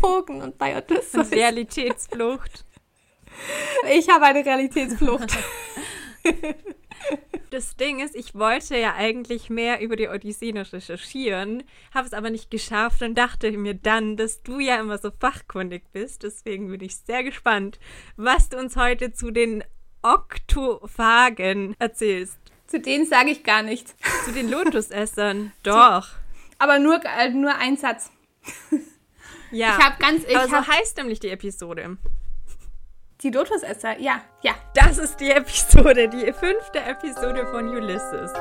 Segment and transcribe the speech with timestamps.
[0.00, 1.30] Drogen und bei Odysseus.
[1.30, 2.64] Realitätsflucht.
[3.90, 5.36] Ich habe eine Realitätsflucht.
[7.50, 11.62] Das Ding ist, ich wollte ja eigentlich mehr über die Odyssee noch recherchieren,
[11.94, 15.84] habe es aber nicht geschafft und dachte mir dann, dass du ja immer so fachkundig
[15.92, 16.24] bist.
[16.24, 17.78] Deswegen bin ich sehr gespannt,
[18.16, 19.64] was du uns heute zu den
[20.02, 22.38] Oktophagen erzählst.
[22.66, 23.94] Zu denen sage ich gar nichts.
[24.26, 25.52] Zu den Lotusessern.
[25.62, 26.08] Doch.
[26.58, 28.10] Aber nur, äh, nur ein Satz.
[29.50, 29.78] Ja.
[29.78, 30.24] Ich habe ganz.
[30.24, 31.96] Ich aber so hab, heißt nämlich die Episode.
[33.22, 34.54] die Lotusesser, ja, ja.
[34.74, 38.32] Das ist die Episode, die fünfte Episode von Ulysses.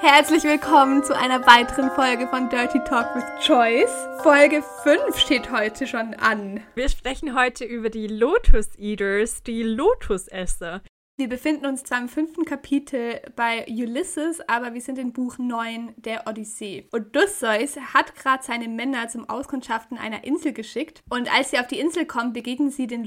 [0.00, 3.90] Herzlich willkommen zu einer weiteren Folge von Dirty Talk with Choice.
[4.22, 6.62] Folge 5 steht heute schon an.
[6.74, 10.82] Wir sprechen heute über die Lotus Eaters, die Lotusesser.
[11.20, 15.94] Wir befinden uns zwar im fünften Kapitel bei Ulysses, aber wir sind in Buch 9
[15.96, 16.88] der Odyssee.
[16.92, 21.80] Odysseus hat gerade seine Männer zum Auskundschaften einer Insel geschickt und als sie auf die
[21.80, 23.02] Insel kommen, begegnen sie den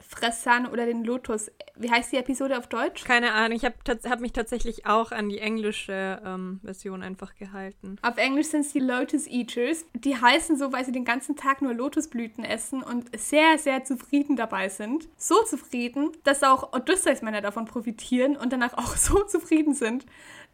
[0.00, 1.50] Lotusfressern oder den Lotus.
[1.76, 3.04] Wie heißt die Episode auf Deutsch?
[3.04, 3.76] Keine Ahnung, ich habe
[4.08, 7.96] hab mich tatsächlich auch an die englische ähm, Version einfach gehalten.
[8.02, 9.84] Auf Englisch sind es die Lotus Eaters.
[9.94, 14.36] Die heißen so, weil sie den ganzen Tag nur Lotusblüten essen und sehr, sehr zufrieden
[14.36, 15.08] dabei sind.
[15.16, 20.06] So zufrieden, dass auch Odysseus-Männer davon profitieren und danach auch so zufrieden sind,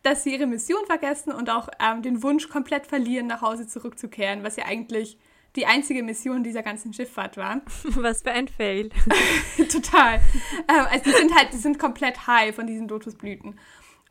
[0.03, 4.45] dass sie ihre Mission vergessen und auch ähm, den Wunsch komplett verlieren, nach Hause zurückzukehren,
[4.45, 5.19] was ja eigentlich
[5.57, 7.63] die einzige Mission dieser ganzen Schifffahrt war.
[7.85, 8.91] Was für ein Fail.
[9.71, 10.21] Total.
[10.69, 13.59] Ähm, also die sind halt, die sind komplett high von diesen Lotusblüten.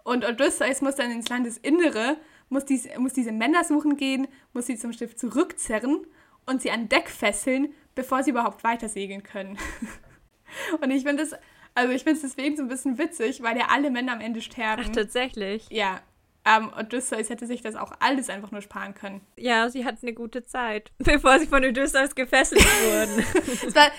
[0.03, 2.17] Und Odysseus muss dann ins Landesinnere,
[2.49, 6.05] muss, dies, muss diese Männer suchen gehen, muss sie zum Schiff zurückzerren
[6.45, 9.57] und sie an Deck fesseln, bevor sie überhaupt weiter segeln können.
[10.81, 11.33] Und ich finde es,
[11.73, 14.41] also ich finde es deswegen so ein bisschen witzig, weil ja alle Männer am Ende
[14.41, 14.83] sterben.
[14.85, 15.67] Ach, tatsächlich.
[15.69, 16.01] ja.
[16.45, 19.21] Ähm, Odysseus hätte sich das auch alles einfach nur sparen können.
[19.35, 23.73] Ja, sie hatten eine gute Zeit, bevor sie von Odysseus gefesselt wurden.
[23.73, 23.91] War,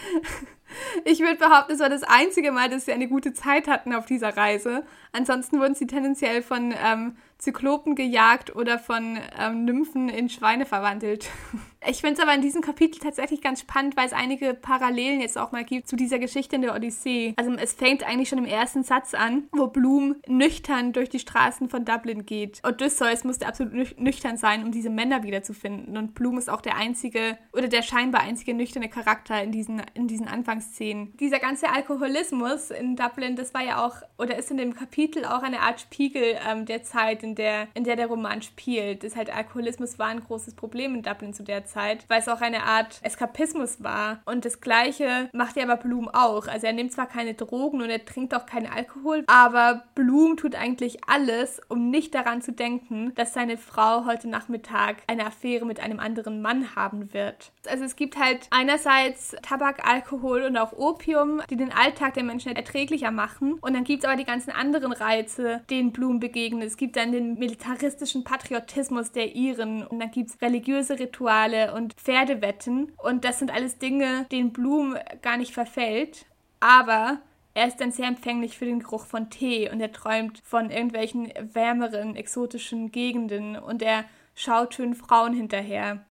[1.05, 4.07] ich würde behaupten, es war das einzige Mal, dass sie eine gute Zeit hatten auf
[4.07, 4.85] dieser Reise.
[5.13, 11.29] Ansonsten wurden sie tendenziell von ähm, Zyklopen gejagt oder von ähm, Nymphen in Schweine verwandelt.
[11.89, 15.39] Ich finde es aber in diesem Kapitel tatsächlich ganz spannend, weil es einige Parallelen jetzt
[15.39, 17.35] auch mal gibt zu dieser Geschichte in der Odyssee.
[17.37, 21.69] Also es fängt eigentlich schon im ersten Satz an, wo Bloom nüchtern durch die Straßen
[21.69, 22.61] von Dublin geht.
[22.67, 25.97] Odysseus musste absolut nüch- nüchtern sein, um diese Männer wiederzufinden.
[25.97, 30.09] Und Bloom ist auch der einzige oder der scheinbar einzige nüchterne Charakter in diesen, in
[30.09, 31.17] diesen Anfangsszenen.
[31.19, 35.43] Dieser ganze Alkoholismus in Dublin, das war ja auch, oder ist in dem Kapitel auch
[35.43, 39.03] eine Art Spiegel ähm, der Zeit, in der, in der der Roman spielt.
[39.03, 42.41] Das halt Alkoholismus war ein großes Problem in Dublin zu der Zeit, weil es auch
[42.41, 44.21] eine Art Eskapismus war.
[44.25, 46.47] Und das Gleiche macht ja aber Bloom auch.
[46.47, 50.55] Also er nimmt zwar keine Drogen und er trinkt auch keinen Alkohol, aber Bloom tut
[50.55, 55.81] eigentlich alles, um nicht daran zu denken, dass seine Frau heute Nachmittag eine Affäre mit
[55.81, 57.51] einem anderen Mann haben wird.
[57.69, 62.55] Also es gibt halt einerseits Tabak, Alkohol und auch Opium, die den Alltag der Menschen
[62.55, 63.55] erträglicher machen.
[63.55, 66.69] Und dann gibt es aber die ganzen anderen Reize, denen Bloom begegnet.
[66.69, 71.95] Es gibt dann den militaristischen Patriotismus der Iren und dann gibt es religiöse Rituale und
[71.95, 72.93] Pferdewetten.
[72.99, 76.27] Und das sind alles Dinge, denen Bloom gar nicht verfällt.
[76.61, 77.21] Aber
[77.55, 81.33] er ist dann sehr empfänglich für den Geruch von Tee und er träumt von irgendwelchen
[81.55, 84.05] wärmeren, exotischen Gegenden und er
[84.35, 86.05] schaut schönen Frauen hinterher.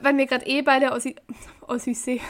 [0.00, 1.16] Wenn wir gerade eh bei der Ossi
[1.68, 2.20] Odyssee,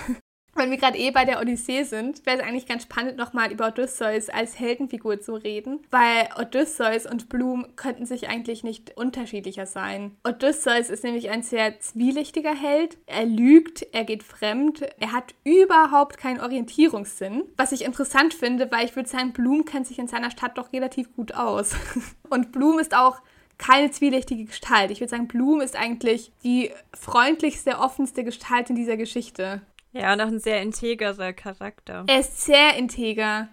[0.55, 3.69] wenn wir gerade eh bei der Odyssee sind, wäre es eigentlich ganz spannend, nochmal über
[3.69, 10.17] Odysseus als Heldenfigur zu reden, weil Odysseus und Bloom könnten sich eigentlich nicht unterschiedlicher sein.
[10.25, 12.99] Odysseus ist nämlich ein sehr zwielichtiger Held.
[13.07, 18.85] Er lügt, er geht fremd, er hat überhaupt keinen Orientierungssinn, was ich interessant finde, weil
[18.85, 21.75] ich würde sagen, Bloom kennt sich in seiner Stadt doch relativ gut aus.
[22.29, 23.21] Und Bloom ist auch
[23.59, 24.91] keine zwielichtige Gestalt.
[24.91, 29.63] Ich würde sagen, Bloom ist eigentlich die freundlichste, offenste Gestalt in dieser Geschichte.
[29.93, 32.05] Ja, und auch ein sehr integrer Charakter.
[32.09, 33.49] Er ist sehr integer.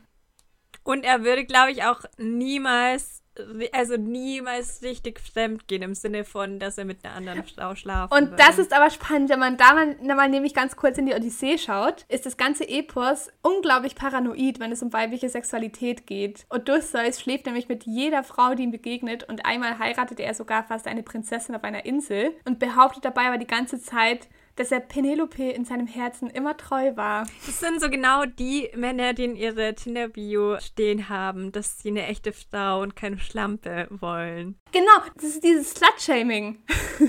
[0.84, 3.22] Und er würde, glaube ich, auch niemals,
[3.74, 8.14] also niemals richtig fremd gehen im Sinne von, dass er mit einer anderen Frau schlafen
[8.14, 8.44] Und würde.
[8.44, 11.58] das ist aber spannend, wenn man da mal, mal nämlich ganz kurz in die Odyssee
[11.58, 16.46] schaut, ist das ganze Epos unglaublich paranoid, wenn es um weibliche Sexualität geht.
[16.50, 20.88] Odysseus schläft nämlich mit jeder Frau, die ihm begegnet und einmal heiratet er sogar fast
[20.88, 24.28] eine Prinzessin auf einer Insel und behauptet dabei aber die ganze Zeit,
[24.60, 27.26] dass er Penelope in seinem Herzen immer treu war.
[27.46, 32.06] Das sind so genau die Männer, die in ihre Tinder-Bio stehen haben, dass sie eine
[32.08, 34.60] echte Frau und keine Schlampe wollen.
[34.74, 36.62] Genau, das ist dieses Slut-Shaming.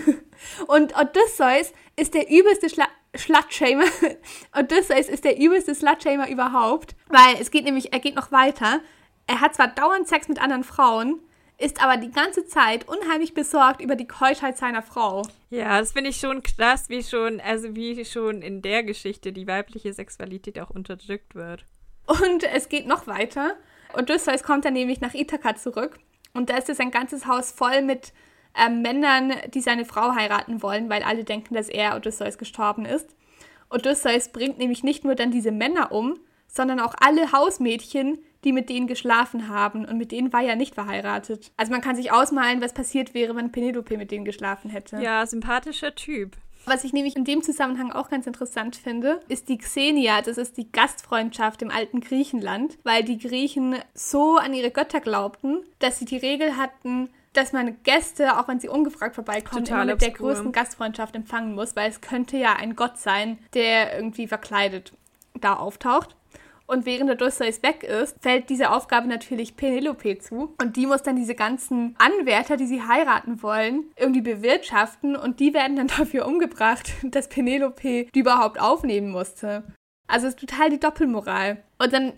[0.68, 2.86] Und Odysseus ist der übelste Schla
[3.16, 3.84] Slutshamer.
[4.56, 8.80] Odysseus ist der übelste Slutshamer überhaupt, weil es geht nämlich, er geht noch weiter.
[9.26, 11.20] Er hat zwar dauernd Sex mit anderen Frauen,
[11.60, 15.22] ist aber die ganze Zeit unheimlich besorgt über die Keuschheit seiner Frau.
[15.50, 19.46] Ja, das finde ich schon krass, wie schon, also wie schon in der Geschichte die
[19.46, 21.66] weibliche Sexualität auch unterdrückt wird.
[22.06, 23.56] Und es geht noch weiter.
[23.92, 25.98] Odysseus kommt dann nämlich nach Ithaka zurück
[26.32, 28.14] und da ist es ein ganzes Haus voll mit
[28.56, 33.14] ähm, Männern, die seine Frau heiraten wollen, weil alle denken, dass er Odysseus gestorben ist.
[33.68, 38.68] Odysseus bringt nämlich nicht nur dann diese Männer um, sondern auch alle Hausmädchen, die mit
[38.68, 39.84] denen geschlafen haben.
[39.84, 41.52] Und mit denen war er nicht verheiratet.
[41.56, 44.96] Also man kann sich ausmalen, was passiert wäre, wenn Penelope mit denen geschlafen hätte.
[45.00, 46.36] Ja, sympathischer Typ.
[46.66, 50.20] Was ich nämlich in dem Zusammenhang auch ganz interessant finde, ist die Xenia.
[50.20, 55.64] Das ist die Gastfreundschaft im alten Griechenland, weil die Griechen so an ihre Götter glaubten,
[55.78, 59.92] dass sie die Regel hatten, dass man Gäste, auch wenn sie ungefragt vorbeikommen, Total immer
[59.92, 60.28] mit der obskur.
[60.28, 64.92] größten Gastfreundschaft empfangen muss, weil es könnte ja ein Gott sein, der irgendwie verkleidet
[65.40, 66.16] da auftaucht.
[66.70, 70.54] Und während Odysseus weg ist, fällt diese Aufgabe natürlich Penelope zu.
[70.62, 75.16] Und die muss dann diese ganzen Anwärter, die sie heiraten wollen, irgendwie bewirtschaften.
[75.16, 79.64] Und die werden dann dafür umgebracht, dass Penelope die überhaupt aufnehmen musste.
[80.06, 81.64] Also ist total die Doppelmoral.
[81.78, 82.12] Und dann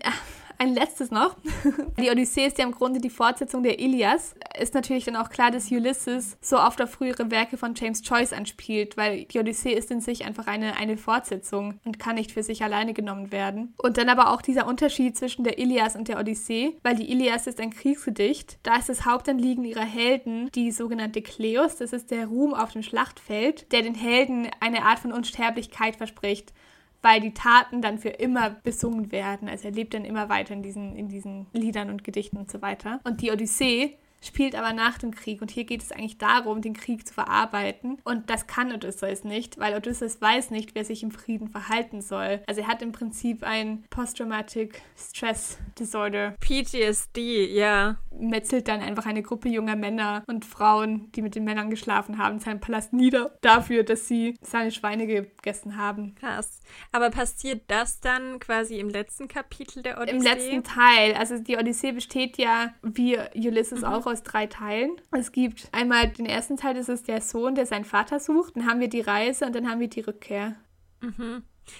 [0.63, 1.35] ein letztes noch.
[1.99, 4.35] Die Odyssee ist ja im Grunde die Fortsetzung der Ilias.
[4.59, 8.33] Ist natürlich dann auch klar, dass Ulysses so oft auf frühere Werke von James Joyce
[8.33, 12.43] anspielt, weil die Odyssee ist in sich einfach eine, eine Fortsetzung und kann nicht für
[12.43, 13.73] sich alleine genommen werden.
[13.77, 17.47] Und dann aber auch dieser Unterschied zwischen der Ilias und der Odyssee, weil die Ilias
[17.47, 18.59] ist ein Kriegsgedicht.
[18.63, 21.75] Da ist das Hauptanliegen ihrer Helden die sogenannte Kleos.
[21.77, 26.53] Das ist der Ruhm auf dem Schlachtfeld, der den Helden eine Art von Unsterblichkeit verspricht
[27.03, 29.47] weil die Taten dann für immer besungen werden.
[29.49, 32.61] Also er lebt dann immer weiter in diesen, in diesen Liedern und Gedichten und so
[32.61, 33.01] weiter.
[33.03, 36.73] Und die Odyssee spielt aber nach dem Krieg und hier geht es eigentlich darum, den
[36.73, 41.11] Krieg zu verarbeiten und das kann Odysseus nicht, weil Odysseus weiß nicht, wer sich im
[41.11, 42.41] Frieden verhalten soll.
[42.47, 47.97] Also er hat im Prinzip ein Post-Traumatic Stress Disorder, PTSD, ja.
[48.17, 52.35] metzelt dann einfach eine Gruppe junger Männer und Frauen, die mit den Männern geschlafen haben,
[52.35, 56.15] in seinem Palast nieder dafür, dass sie seine Schweine gegessen haben.
[56.15, 56.61] Krass.
[56.91, 60.15] Aber passiert das dann quasi im letzten Kapitel der Odyssee?
[60.15, 64.95] Im letzten Teil, also die Odyssee besteht ja, wie Ulysses auch, aus drei Teilen.
[65.11, 68.55] Es gibt einmal den ersten Teil, das ist der Sohn, der seinen Vater sucht.
[68.55, 70.55] Dann haben wir die Reise und dann haben wir die Rückkehr.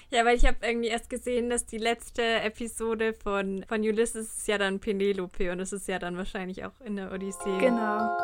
[0.10, 4.48] Ja, weil ich habe irgendwie erst gesehen, dass die letzte Episode von, von Ulysses ist
[4.48, 7.58] ja dann Penelope und das ist ja dann wahrscheinlich auch in der Odyssee.
[7.60, 8.18] Genau.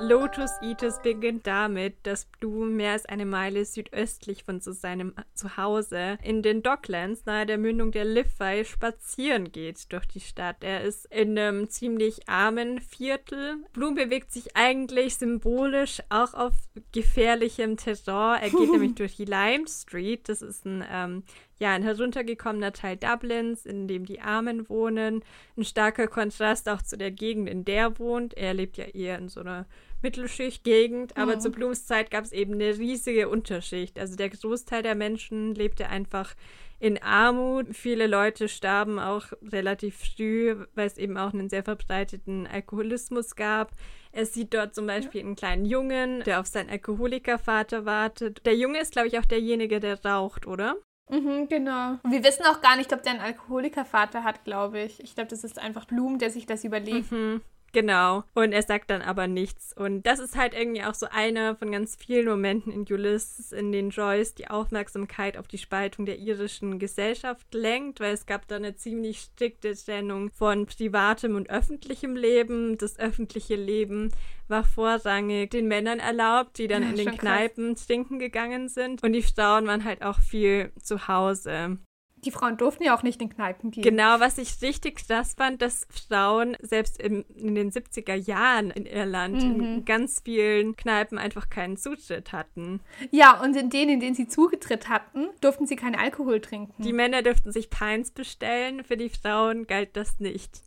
[0.00, 6.18] Lotus Eaters beginnt damit, dass Bloom mehr als eine Meile südöstlich von so seinem Zuhause
[6.22, 10.58] in den Docklands nahe der Mündung der Liffey spazieren geht durch die Stadt.
[10.60, 13.56] Er ist in einem ziemlich armen Viertel.
[13.72, 16.54] Bloom bewegt sich eigentlich symbolisch auch auf
[16.92, 18.42] gefährlichem Terrain.
[18.42, 20.28] Er geht nämlich durch die Lime Street.
[20.28, 21.22] Das ist ein ähm,
[21.58, 25.24] ja, ein heruntergekommener Teil Dublins, in dem die Armen wohnen.
[25.56, 28.34] Ein starker Kontrast auch zu der Gegend, in der er wohnt.
[28.34, 29.66] Er lebt ja eher in so einer
[30.02, 31.40] Mittelschicht-Gegend, aber Mhm.
[31.40, 33.98] zu Blums Zeit gab es eben eine riesige Unterschicht.
[33.98, 36.34] Also der Großteil der Menschen lebte einfach
[36.78, 37.74] in Armut.
[37.74, 43.72] Viele Leute starben auch relativ früh, weil es eben auch einen sehr verbreiteten Alkoholismus gab.
[44.12, 48.46] Er sieht dort zum Beispiel einen kleinen Jungen, der auf seinen Alkoholikervater wartet.
[48.46, 50.76] Der Junge ist, glaube ich, auch derjenige, der raucht, oder?
[51.10, 51.98] Mhm, genau.
[52.02, 55.02] Und wir wissen auch gar nicht, ob der einen Alkoholikervater hat, glaube ich.
[55.02, 57.10] Ich glaube, das ist einfach Blum, der sich das überlegt.
[57.10, 57.40] Mhm,
[57.72, 58.24] genau.
[58.34, 59.72] Und er sagt dann aber nichts.
[59.76, 63.72] Und das ist halt irgendwie auch so einer von ganz vielen Momenten in Ulysses, in
[63.72, 68.56] denen Joyce die Aufmerksamkeit auf die Spaltung der irischen Gesellschaft lenkt, weil es gab da
[68.56, 72.78] eine ziemlich strikte Trennung von privatem und öffentlichem Leben.
[72.78, 74.10] Das öffentliche Leben
[74.48, 77.20] war vorrangig den Männern erlaubt, die dann Ja, in den schon krass.
[77.20, 79.02] Kneipen trinken gegangen sind.
[79.02, 81.78] Und die Frauen waren halt auch viel zu Hause.
[82.24, 83.82] Die Frauen durften ja auch nicht in Kneipen gehen.
[83.82, 88.86] Genau, was ich richtig krass fand, dass Frauen selbst im, in den 70er Jahren in
[88.86, 89.60] Irland Mhm.
[89.60, 92.80] in ganz vielen Kneipen einfach keinen Zutritt hatten.
[93.10, 96.82] Ja, und in denen, in denen sie zugetritt hatten, durften sie keinen Alkohol trinken.
[96.82, 100.62] Die Männer dürften sich Pints bestellen, für die Frauen galt das nicht.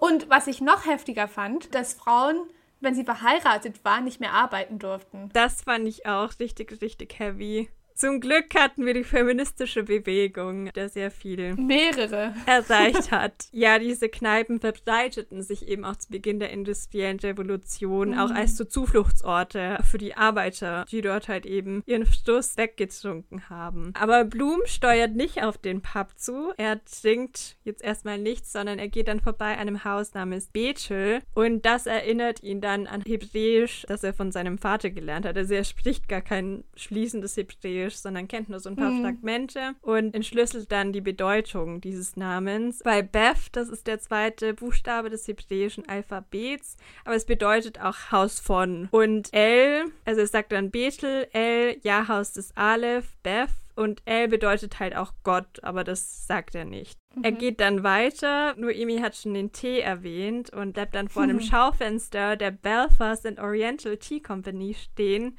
[0.00, 2.36] Und was ich noch heftiger fand, dass Frauen,
[2.80, 5.30] wenn sie verheiratet waren, nicht mehr arbeiten durften.
[5.32, 7.68] Das fand ich auch richtig, richtig heavy.
[7.98, 12.32] Zum Glück hatten wir die feministische Bewegung, der sehr viel Mehrere.
[12.46, 13.48] erreicht hat.
[13.50, 18.64] Ja, diese Kneipen verbreiteten sich eben auch zu Beginn der industriellen Revolution, auch als so
[18.64, 23.90] Zufluchtsorte für die Arbeiter, die dort halt eben ihren Stuss weggetrunken haben.
[23.98, 26.52] Aber Blum steuert nicht auf den Pub zu.
[26.56, 31.66] Er trinkt jetzt erstmal nichts, sondern er geht dann vorbei einem Haus namens Bethel und
[31.66, 35.36] das erinnert ihn dann an Hebräisch, das er von seinem Vater gelernt hat.
[35.36, 37.87] Also er spricht gar kein fließendes Hebräisch.
[37.88, 39.02] Hebräisch, sondern kennt nur so ein paar mhm.
[39.02, 42.82] Fragmente und entschlüsselt dann die Bedeutung dieses Namens.
[42.84, 48.40] Bei Beth, das ist der zweite Buchstabe des hebräischen Alphabets, aber es bedeutet auch Haus
[48.40, 48.88] von.
[48.90, 54.28] Und El, also es sagt dann Bethel, El, ja Haus des Aleph, Beth und El
[54.28, 56.98] bedeutet halt auch Gott, aber das sagt er nicht.
[57.14, 57.24] Mhm.
[57.24, 58.54] Er geht dann weiter.
[58.56, 61.40] Noemi hat schon den Tee erwähnt und bleibt dann vor einem.
[61.48, 65.38] Schaufenster der Belfast and Oriental Tea Company stehen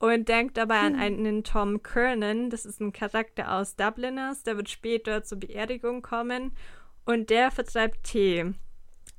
[0.00, 0.98] und denkt dabei an mhm.
[1.00, 2.50] einen Tom Kernan.
[2.50, 4.42] Das ist ein Charakter aus Dubliners.
[4.42, 6.52] Der wird später zur Beerdigung kommen
[7.04, 8.54] und der vertreibt Tee.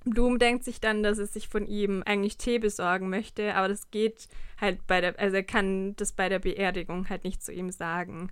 [0.03, 3.91] Bloom denkt sich dann, dass er sich von ihm eigentlich Tee besorgen möchte, aber das
[3.91, 4.27] geht
[4.59, 8.31] halt bei der, also er kann das bei der Beerdigung halt nicht zu ihm sagen.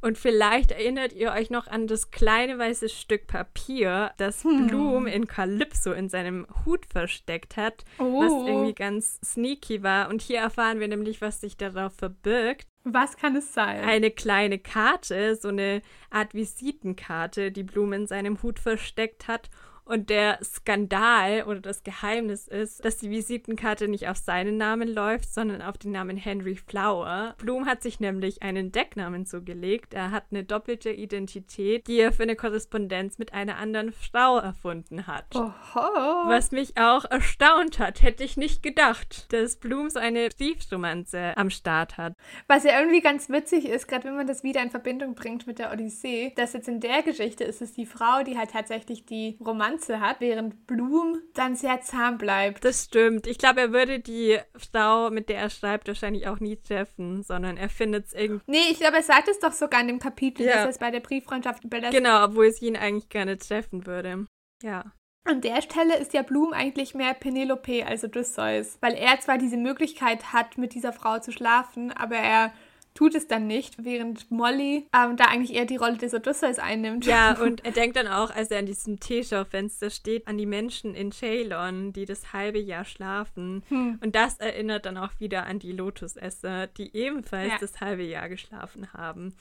[0.00, 4.66] Und vielleicht erinnert ihr euch noch an das kleine weiße Stück Papier, das hm.
[4.66, 8.20] Bloom in Calypso in seinem Hut versteckt hat, oh.
[8.20, 10.08] was irgendwie ganz sneaky war.
[10.08, 12.66] Und hier erfahren wir nämlich, was sich darauf verbirgt.
[12.84, 13.84] Was kann es sein?
[13.84, 19.50] Eine kleine Karte, so eine Art Visitenkarte, die Bloom in seinem Hut versteckt hat.
[19.90, 25.34] Und der Skandal oder das Geheimnis ist, dass die Visitenkarte nicht auf seinen Namen läuft,
[25.34, 27.34] sondern auf den Namen Henry Flower.
[27.38, 29.92] Bloom hat sich nämlich einen Decknamen zugelegt.
[29.92, 35.08] Er hat eine doppelte Identität, die er für eine Korrespondenz mit einer anderen Frau erfunden
[35.08, 35.34] hat.
[35.34, 35.80] Oho.
[36.28, 38.00] Was mich auch erstaunt hat.
[38.00, 42.12] Hätte ich nicht gedacht, dass Bloom so eine Briefromanze am Start hat.
[42.46, 45.58] Was ja irgendwie ganz witzig ist, gerade wenn man das wieder in Verbindung bringt mit
[45.58, 49.36] der Odyssee, dass jetzt in der Geschichte ist es die Frau, die halt tatsächlich die
[49.44, 52.64] Romanze Nuance hat, während Bloom dann sehr zahm bleibt.
[52.64, 53.26] Das stimmt.
[53.26, 57.56] Ich glaube, er würde die Frau, mit der er schreibt, wahrscheinlich auch nie treffen, sondern
[57.56, 58.44] er findet es irgendwie.
[58.46, 60.52] Nee, ich glaube, er sagt es doch sogar in dem Kapitel, ja.
[60.52, 61.92] dass er es bei der Brieffreundschaft überlässt.
[61.92, 64.26] Genau, obwohl es ihn eigentlich gerne treffen würde.
[64.62, 64.84] Ja.
[65.24, 69.58] An der Stelle ist ja Bloom eigentlich mehr Penelope als Odysseus, weil er zwar diese
[69.58, 72.52] Möglichkeit hat, mit dieser Frau zu schlafen, aber er
[72.94, 77.06] tut es dann nicht, während Molly ähm, da eigentlich eher die Rolle des Odysseus einnimmt.
[77.06, 80.94] Ja, und er denkt dann auch, als er an diesem Teeschaufenster steht, an die Menschen
[80.94, 83.62] in Ceylon, die das halbe Jahr schlafen.
[83.68, 83.98] Hm.
[84.02, 87.58] Und das erinnert dann auch wieder an die Lotusesser, die ebenfalls ja.
[87.58, 89.34] das halbe Jahr geschlafen haben.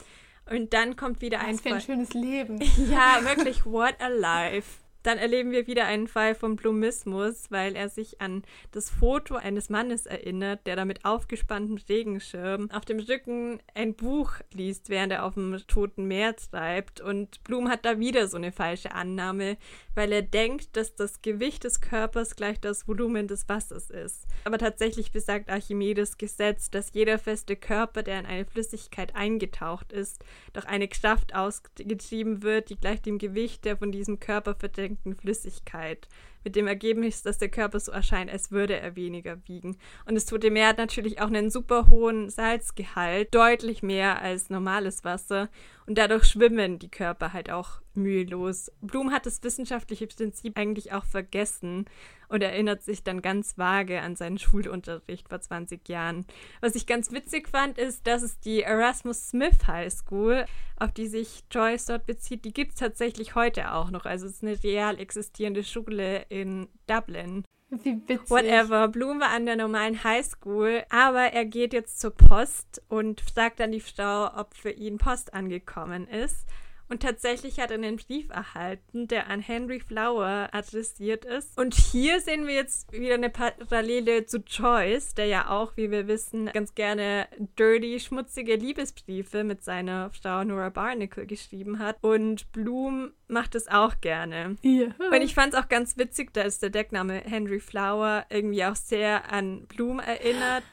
[0.49, 1.55] Und dann kommt wieder ein...
[1.55, 2.59] Was für ein schönes Leben.
[2.89, 4.79] ja, wirklich, what a life.
[5.03, 9.69] Dann erleben wir wieder einen Fall von Blumismus, weil er sich an das Foto eines
[9.69, 15.25] Mannes erinnert, der da mit aufgespanntem Regenschirm auf dem Rücken ein Buch liest, während er
[15.25, 16.99] auf dem Toten Meer treibt.
[16.99, 19.57] Und Blum hat da wieder so eine falsche Annahme,
[19.99, 24.27] weil er denkt, dass das Gewicht des Körpers gleich das Volumen des Wassers ist.
[24.45, 30.23] Aber tatsächlich besagt Archimedes Gesetz, dass jeder feste Körper, der in eine Flüssigkeit eingetaucht ist,
[30.53, 36.07] durch eine Kraft ausgetrieben wird, die gleich dem Gewicht der von diesem Körper verdrängten Flüssigkeit
[36.43, 39.77] mit dem Ergebnis, dass der Körper so erscheint, als würde er weniger wiegen.
[40.05, 45.03] Und das Tote Meer hat natürlich auch einen super hohen Salzgehalt, deutlich mehr als normales
[45.03, 45.49] Wasser.
[45.85, 48.71] Und dadurch schwimmen die Körper halt auch mühelos.
[48.81, 51.85] Blum hat das wissenschaftliche Prinzip eigentlich auch vergessen
[52.27, 56.25] und erinnert sich dann ganz vage an seinen Schulunterricht vor 20 Jahren.
[56.61, 60.45] Was ich ganz witzig fand, ist, dass es die Erasmus Smith High School,
[60.77, 64.05] auf die sich Joyce dort bezieht, die gibt es tatsächlich heute auch noch.
[64.05, 67.43] Also es ist eine real existierende Schule in Dublin.
[67.69, 68.29] Wie witzig.
[68.29, 68.87] Whatever.
[68.87, 73.71] Bloom war an der normalen Highschool, aber er geht jetzt zur Post und fragt dann
[73.71, 76.47] die Frau, ob für ihn Post angekommen ist.
[76.89, 81.55] Und tatsächlich hat er einen Brief erhalten, der an Henry Flower adressiert ist.
[81.55, 86.07] Und hier sehen wir jetzt wieder eine Parallele zu Joyce, der ja auch, wie wir
[86.07, 87.27] wissen, ganz gerne
[87.59, 91.97] dirty, schmutzige Liebesbriefe mit seiner Frau Nora Barnacle geschrieben hat.
[92.01, 94.55] Und Bloom macht es auch gerne.
[94.63, 94.87] Ja.
[94.97, 99.31] Und ich fand es auch ganz witzig, dass der Deckname Henry Flower irgendwie auch sehr
[99.31, 100.63] an Bloom erinnert.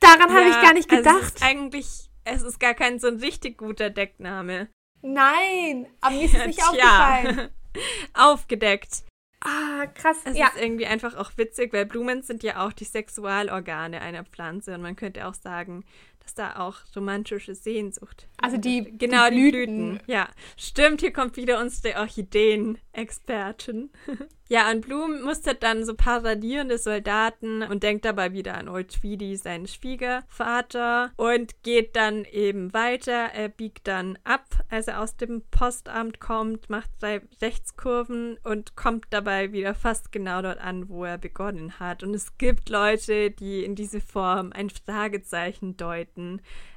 [0.00, 1.06] Daran ja, habe ich gar nicht gedacht.
[1.06, 4.68] Also es ist eigentlich, es ist gar kein so ein richtig guter Deckname.
[5.06, 6.68] Nein, aber mir ist es nicht Tja.
[6.70, 7.50] aufgefallen.
[8.14, 9.04] Aufgedeckt.
[9.40, 10.16] Ah, krass.
[10.24, 10.46] Es ja.
[10.46, 14.80] ist irgendwie einfach auch witzig, weil Blumen sind ja auch die Sexualorgane einer Pflanze und
[14.80, 15.84] man könnte auch sagen,
[16.24, 18.26] dass da auch romantische Sehnsucht.
[18.38, 19.90] Also die genau die Blüten.
[19.90, 20.00] Blüten.
[20.06, 21.00] Ja, stimmt.
[21.00, 23.90] Hier kommt wieder unsere Orchideen-Expertin.
[24.46, 29.36] Ja, und Bloom mustert dann so paradierende Soldaten und denkt dabei wieder an Old Tweedy,
[29.36, 33.30] seinen Schwiegervater, und geht dann eben weiter.
[33.32, 39.06] Er biegt dann ab, als er aus dem Postamt kommt, macht drei Rechtskurven und kommt
[39.10, 42.02] dabei wieder fast genau dort an, wo er begonnen hat.
[42.02, 46.13] Und es gibt Leute, die in diese Form ein Fragezeichen deuten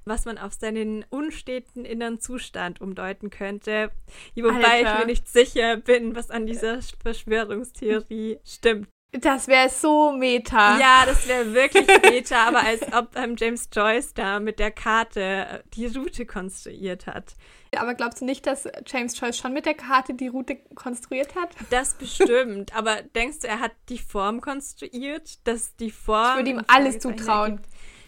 [0.06, 3.92] was man auf seinen unsteten inneren Zustand umdeuten könnte.
[4.36, 4.94] Wobei Alter.
[4.94, 8.88] ich mir nicht sicher bin, was an dieser Verschwörungstheorie stimmt.
[9.12, 10.78] Das wäre so meta.
[10.80, 15.22] Ja, das wäre wirklich meta, aber als ob ähm, James Joyce da mit der Karte
[15.22, 17.36] äh, die Route konstruiert hat.
[17.76, 21.50] Aber glaubst du nicht, dass James Joyce schon mit der Karte die Route konstruiert hat?
[21.70, 22.76] Das bestimmt.
[22.76, 25.48] aber denkst du, er hat die Form konstruiert?
[25.48, 26.32] Dass die Form.
[26.32, 27.62] Ich würde ihm alles zutrauen.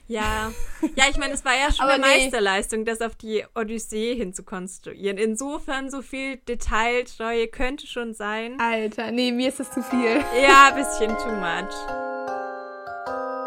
[0.10, 0.52] Ja,
[0.96, 2.24] ja, ich meine, es war ja schon eine nee.
[2.24, 5.20] Meisterleistung, das auf die Odyssee hin zu konstruieren.
[5.20, 8.60] Insofern, so viel Detailtreue könnte schon sein.
[8.60, 10.20] Alter, nee, mir ist das zu viel.
[10.42, 11.76] Ja, ein bisschen too much.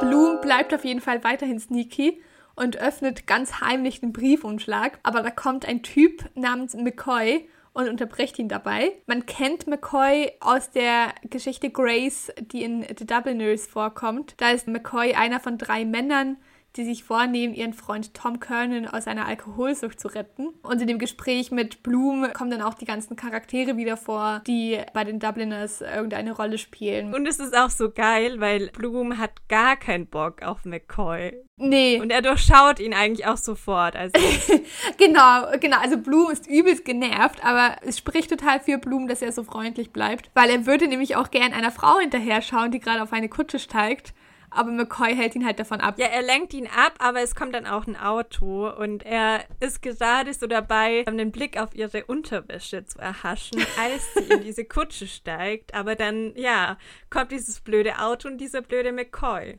[0.02, 2.22] Bloom bleibt auf jeden Fall weiterhin sneaky
[2.54, 5.00] und öffnet ganz heimlich den Briefumschlag.
[5.02, 8.92] Aber da kommt ein Typ namens McCoy und unterbricht ihn dabei.
[9.06, 14.34] Man kennt McCoy aus der Geschichte Grace, die in The Dubliners vorkommt.
[14.36, 16.36] Da ist McCoy einer von drei Männern,
[16.76, 20.48] die sich vornehmen, ihren Freund Tom Kernan aus einer Alkoholsucht zu retten.
[20.62, 24.80] Und in dem Gespräch mit Bloom kommen dann auch die ganzen Charaktere wieder vor, die
[24.94, 27.14] bei den Dubliners irgendeine Rolle spielen.
[27.14, 31.34] Und es ist auch so geil, weil Bloom hat gar keinen Bock auf McCoy.
[31.56, 32.00] Nee.
[32.00, 33.94] Und er durchschaut ihn eigentlich auch sofort.
[33.94, 34.14] Also.
[34.96, 35.78] genau, genau.
[35.78, 39.92] Also Bloom ist übelst genervt, aber es spricht total für Bloom, dass er so freundlich
[39.92, 43.28] bleibt, weil er würde nämlich auch gern einer Frau hinterher schauen, die gerade auf eine
[43.28, 44.14] Kutsche steigt
[44.54, 45.98] aber McCoy hält ihn halt davon ab.
[45.98, 49.82] Ja, er lenkt ihn ab, aber es kommt dann auch ein Auto und er ist
[49.82, 55.06] gerade so dabei, den Blick auf ihre Unterwäsche zu erhaschen, als sie in diese Kutsche
[55.06, 55.74] steigt.
[55.74, 56.78] Aber dann, ja,
[57.10, 59.58] kommt dieses blöde Auto und dieser blöde McCoy.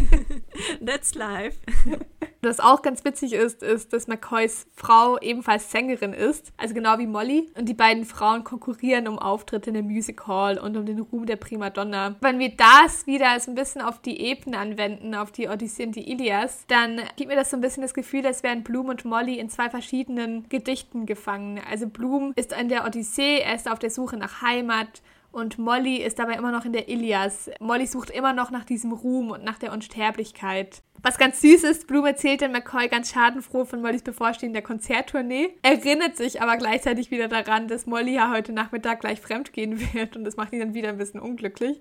[0.84, 1.58] That's life.
[2.42, 7.06] Was auch ganz witzig ist, ist, dass McCoys Frau ebenfalls Sängerin ist, also genau wie
[7.06, 7.50] Molly.
[7.56, 11.26] Und die beiden Frauen konkurrieren um Auftritte in der Music Hall und um den Ruhm
[11.26, 12.16] der Primadonna.
[12.22, 15.96] Wenn wir das wieder so ein bisschen auf die Epen anwenden, auf die Odyssee und
[15.96, 19.04] die Ilias, dann gibt mir das so ein bisschen das Gefühl, als wären Bloom und
[19.04, 21.60] Molly in zwei verschiedenen Gedichten gefangen.
[21.70, 25.96] Also Bloom ist in der Odyssee, er ist auf der Suche nach Heimat und Molly
[25.96, 27.50] ist dabei immer noch in der Ilias.
[27.60, 30.82] Molly sucht immer noch nach diesem Ruhm und nach der Unsterblichkeit.
[31.02, 36.16] Was ganz süß ist, Bloom erzählt dann McCoy ganz schadenfroh von Mollys bevorstehender Konzerttournee, erinnert
[36.16, 40.36] sich aber gleichzeitig wieder daran, dass Molly ja heute Nachmittag gleich fremdgehen wird und das
[40.36, 41.80] macht ihn dann wieder ein bisschen unglücklich.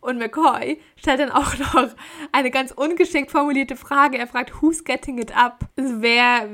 [0.00, 1.88] Und McCoy stellt dann auch noch
[2.32, 4.18] eine ganz ungeschickt formulierte Frage.
[4.18, 5.60] Er fragt, who's getting it up?
[5.76, 6.48] Also wer,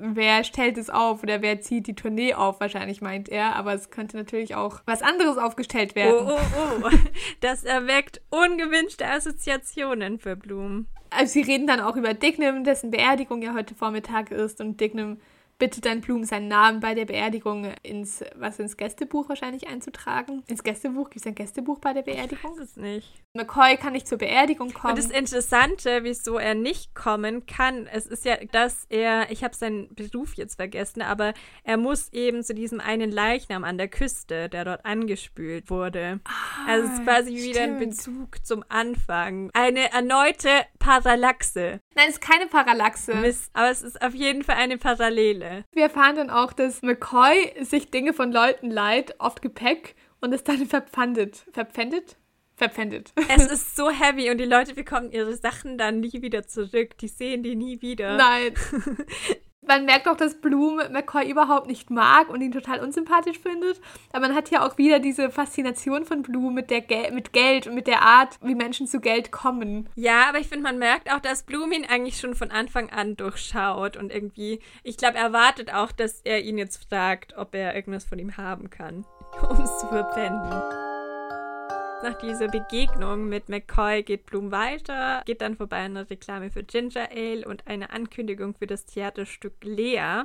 [0.00, 3.56] wer stellt es auf oder wer zieht die Tournee auf, wahrscheinlich meint er.
[3.56, 6.26] Aber es könnte natürlich auch was anderes aufgestellt werden.
[6.26, 6.90] Oh, oh, oh.
[7.40, 10.86] Das erweckt ungewünschte Assoziationen für Bloom.
[11.10, 14.60] Also sie reden dann auch über Dignam, dessen Beerdigung ja heute Vormittag ist.
[14.60, 15.18] Und Dignam
[15.58, 20.44] bittet dann Blum seinen Namen bei der Beerdigung ins, was ins Gästebuch wahrscheinlich einzutragen.
[20.46, 21.10] Ins Gästebuch?
[21.10, 22.38] Gibt es ein Gästebuch bei der Beerdigung?
[22.38, 23.22] Ich weiß es nicht.
[23.34, 24.94] McCoy kann nicht zur Beerdigung kommen.
[24.94, 29.54] Und das Interessante, wieso er nicht kommen kann, es ist ja, dass er, ich habe
[29.54, 34.48] seinen Beruf jetzt vergessen, aber er muss eben zu diesem einen Leichnam an der Küste,
[34.48, 36.20] der dort angespült wurde.
[36.24, 37.48] Ah, also es ist quasi stimmt.
[37.48, 39.50] wieder ein Bezug zum Anfang.
[39.54, 41.80] Eine erneute Parallaxe.
[41.94, 43.14] Nein, es ist keine Parallaxe.
[43.14, 45.47] Mist, aber es ist auf jeden Fall eine Parallele.
[45.72, 50.44] Wir erfahren dann auch, dass McCoy sich Dinge von Leuten leiht, oft Gepäck, und es
[50.44, 51.44] dann verpfandet.
[51.52, 52.16] Verpfändet?
[52.56, 53.12] Verpfändet.
[53.28, 56.98] Es ist so heavy und die Leute bekommen ihre Sachen dann nie wieder zurück.
[56.98, 58.16] Die sehen die nie wieder.
[58.16, 58.54] Nein.
[59.66, 63.80] man merkt auch, dass Bloom McCoy überhaupt nicht mag und ihn total unsympathisch findet.
[64.12, 67.66] Aber man hat ja auch wieder diese Faszination von Bloom mit, der Gel mit Geld
[67.66, 69.88] und mit der Art, wie Menschen zu Geld kommen.
[69.94, 73.16] Ja, aber ich finde, man merkt auch, dass Bloom ihn eigentlich schon von Anfang an
[73.16, 77.74] durchschaut und irgendwie, ich glaube, er wartet auch, dass er ihn jetzt fragt, ob er
[77.74, 79.04] irgendwas von ihm haben kann,
[79.48, 80.87] um es zu verpfänden.
[82.00, 86.62] Nach dieser Begegnung mit McCoy geht Bloom weiter, geht dann vorbei an einer Reklame für
[86.62, 90.22] Ginger Ale und eine Ankündigung für das Theaterstück Lea.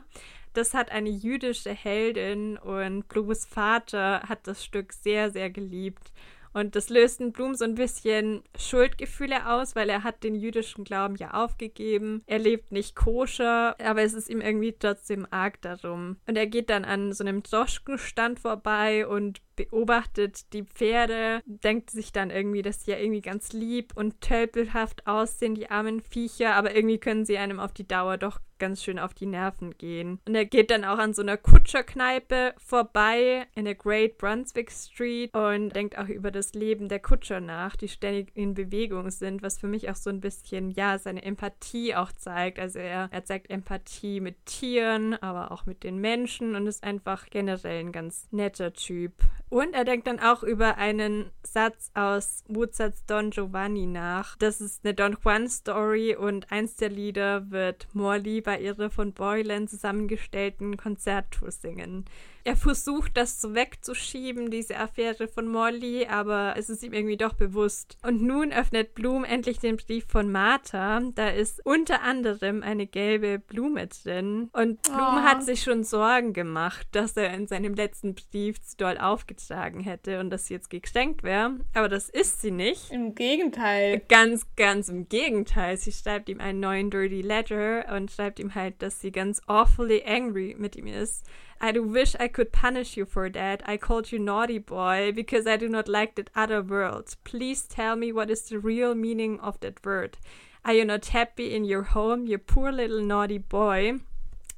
[0.54, 6.12] Das hat eine jüdische Heldin und Blooms Vater hat das Stück sehr, sehr geliebt.
[6.54, 10.84] Und das löst in Blum so ein bisschen Schuldgefühle aus, weil er hat den jüdischen
[10.84, 12.24] Glauben ja aufgegeben.
[12.26, 16.18] Er lebt nicht koscher, aber es ist ihm irgendwie trotzdem arg darum.
[16.28, 22.12] Und er geht dann an so einem Droschkenstand vorbei und beobachtet die Pferde, denkt sich
[22.12, 26.76] dann irgendwie, dass sie ja irgendwie ganz lieb und tölpelhaft aussehen, die armen Viecher, aber
[26.76, 30.20] irgendwie können sie einem auf die Dauer doch ganz schön auf die Nerven gehen.
[30.28, 35.34] Und er geht dann auch an so einer Kutscherkneipe vorbei in der Great Brunswick Street
[35.36, 39.60] und denkt auch über das Leben der Kutscher nach, die ständig in Bewegung sind, was
[39.60, 42.60] für mich auch so ein bisschen, ja, seine Empathie auch zeigt.
[42.60, 47.30] Also er, er zeigt Empathie mit Tieren, aber auch mit den Menschen und ist einfach
[47.30, 49.14] generell ein ganz netter Typ.
[49.54, 54.36] Und er denkt dann auch über einen Satz aus Mozarts Don Giovanni nach.
[54.38, 59.68] Das ist eine Don Juan-Story und eins der Lieder wird Morley bei ihrer von Boylan
[59.68, 62.06] zusammengestellten Konzerttour singen.
[62.46, 67.34] Er versucht, das so wegzuschieben, diese Affäre von Molly, aber es ist ihm irgendwie doch
[67.34, 67.98] bewusst.
[68.06, 71.00] Und nun öffnet Bloom endlich den Brief von Martha.
[71.16, 74.50] Da ist unter anderem eine gelbe Blume drin.
[74.52, 75.24] Und Bloom oh.
[75.24, 80.20] hat sich schon Sorgen gemacht, dass er in seinem letzten Brief zu doll aufgetragen hätte
[80.20, 81.60] und dass sie jetzt geschenkt wäre.
[81.74, 82.92] Aber das ist sie nicht.
[82.92, 84.02] Im Gegenteil.
[84.10, 85.78] Ganz, ganz im Gegenteil.
[85.78, 90.04] Sie schreibt ihm einen neuen Dirty Letter und schreibt ihm halt, dass sie ganz awfully
[90.06, 91.26] angry mit ihm ist.
[91.64, 93.62] I do wish I could punish you for that.
[93.66, 97.16] I called you naughty boy because I do not like that other world.
[97.24, 100.18] Please tell me what is the real meaning of that word.
[100.66, 104.02] Are you not happy in your home, you poor little naughty boy?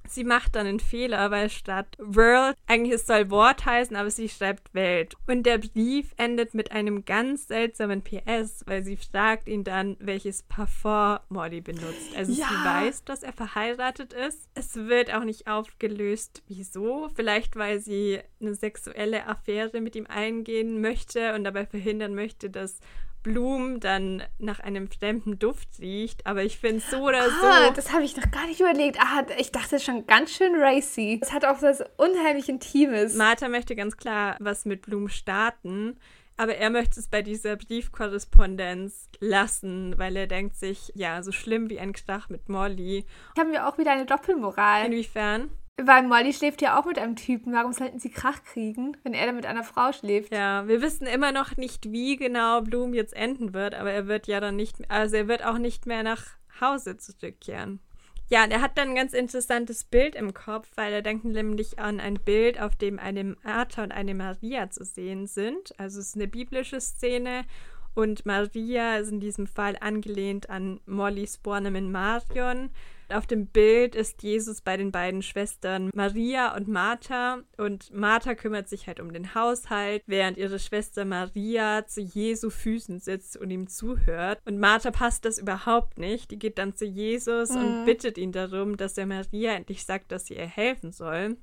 [0.09, 4.29] Sie macht dann einen Fehler, weil statt World eigentlich es soll Wort heißen, aber sie
[4.29, 5.15] schreibt Welt.
[5.27, 10.43] Und der Brief endet mit einem ganz seltsamen PS, weil sie fragt ihn dann, welches
[10.43, 12.15] Parfum Molly benutzt.
[12.15, 12.47] Also ja.
[12.47, 14.49] sie weiß, dass er verheiratet ist.
[14.53, 17.09] Es wird auch nicht aufgelöst, wieso.
[17.15, 22.79] Vielleicht, weil sie eine sexuelle Affäre mit ihm eingehen möchte und dabei verhindern möchte, dass
[23.25, 27.73] Blumen dann nach einem fremden Duft riecht, aber ich finde so oder ah, so.
[27.73, 28.99] Das habe ich noch gar nicht überlegt.
[29.01, 31.19] Ah, ich dachte schon ganz schön racy.
[31.23, 33.15] Es hat auch was unheimlich Intimes.
[33.15, 35.97] Martha möchte ganz klar was mit Blumen starten.
[36.37, 41.69] Aber er möchte es bei dieser Briefkorrespondenz lassen, weil er denkt sich, ja, so schlimm
[41.69, 43.05] wie ein Krach mit Molly.
[43.39, 44.85] Haben wir auch wieder eine Doppelmoral.
[44.85, 45.49] Inwiefern?
[45.77, 47.53] Weil Molly schläft ja auch mit einem Typen.
[47.53, 50.31] Warum sollten sie Krach kriegen, wenn er dann mit einer Frau schläft?
[50.33, 54.27] Ja, wir wissen immer noch nicht, wie genau Bloom jetzt enden wird, aber er wird
[54.27, 56.23] ja dann nicht, also er wird auch nicht mehr nach
[56.61, 57.81] Hause zurückkehren.
[58.27, 61.77] Ja, und er hat dann ein ganz interessantes Bild im Kopf, weil er denkt nämlich
[61.77, 65.77] an ein Bild, auf dem eine Martha und eine Maria zu sehen sind.
[65.77, 67.43] Also es ist eine biblische Szene
[67.93, 72.71] und Maria ist in diesem Fall angelehnt an Mollys Bornemann Marion.
[73.09, 78.67] Auf dem Bild ist Jesus bei den beiden Schwestern Maria und Martha und Martha kümmert
[78.67, 83.67] sich halt um den Haushalt, während ihre Schwester Maria zu Jesu Füßen sitzt und ihm
[83.67, 84.39] zuhört.
[84.45, 86.31] Und Martha passt das überhaupt nicht.
[86.31, 87.57] Die geht dann zu Jesus mhm.
[87.57, 91.37] und bittet ihn darum, dass er Maria endlich sagt, dass sie ihr helfen soll.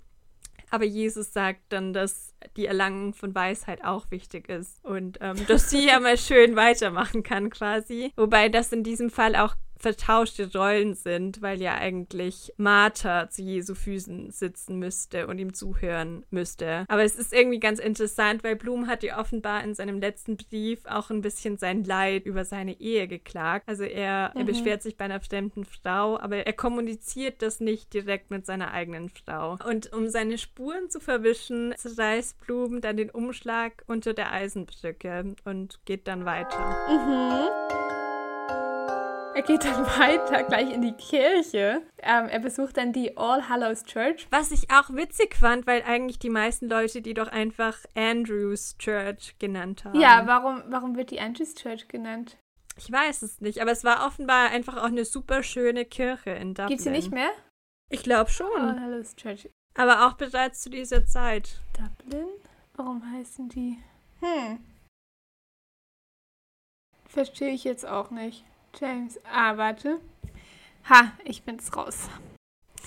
[0.73, 5.69] Aber Jesus sagt dann, dass die Erlangung von Weisheit auch wichtig ist und ähm, dass
[5.69, 8.11] sie ja mal schön weitermachen kann quasi.
[8.17, 13.75] Wobei das in diesem Fall auch vertauschte Rollen sind, weil ja eigentlich Martha zu Jesu
[13.75, 16.85] Füßen sitzen müsste und ihm zuhören müsste.
[16.89, 20.87] Aber es ist irgendwie ganz interessant, weil Blum hat ja offenbar in seinem letzten Brief
[20.87, 23.69] auch ein bisschen sein Leid über seine Ehe geklagt.
[23.69, 24.41] Also er, mhm.
[24.41, 28.71] er beschwert sich bei einer fremden Frau, aber er kommuniziert das nicht direkt mit seiner
[28.71, 29.59] eigenen Frau.
[29.69, 35.81] Und um seine Spuren zu verwischen, zerreißt Blum dann den Umschlag unter der Eisenbrücke und
[35.85, 36.77] geht dann weiter.
[36.89, 37.92] Mhm.
[39.35, 41.83] Er geht dann weiter gleich in die Kirche.
[41.99, 44.27] Ähm, er besucht dann die All Hallows Church.
[44.31, 49.37] Was ich auch witzig fand, weil eigentlich die meisten Leute die doch einfach Andrews Church
[49.39, 49.99] genannt haben.
[49.99, 52.37] Ja, warum, warum wird die Andrews Church genannt?
[52.77, 56.55] Ich weiß es nicht, aber es war offenbar einfach auch eine super schöne Kirche in
[56.55, 56.69] Dublin.
[56.69, 57.31] Gibt sie nicht mehr?
[57.91, 58.61] Ich glaube schon.
[58.61, 59.49] All Hallows Church.
[59.75, 61.61] Aber auch bereits zu dieser Zeit.
[61.73, 62.29] Dublin?
[62.75, 63.79] Warum heißen die?
[64.21, 64.59] Hm.
[67.07, 68.45] Verstehe ich jetzt auch nicht.
[68.79, 69.19] James.
[69.31, 70.01] Ah, warte.
[70.89, 72.09] Ha, ich bin's raus.